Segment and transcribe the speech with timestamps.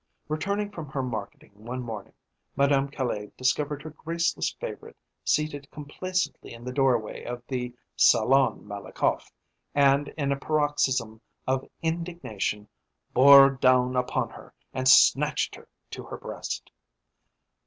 [0.27, 2.13] Returning from her marketing one morning,
[2.55, 9.31] Madame Caille discovered her graceless favourite seated complacently in the doorway of the Salon Malakoff,
[9.75, 12.67] and, in a paroxysm of indignation,
[13.13, 16.71] bore down upon her, and snatched her to her breast.